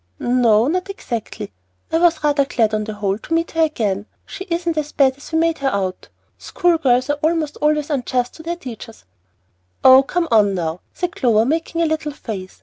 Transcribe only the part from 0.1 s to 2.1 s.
"N o, not exactly. I